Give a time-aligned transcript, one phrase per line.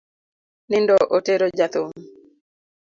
[0.69, 1.91] Nindo otero jathum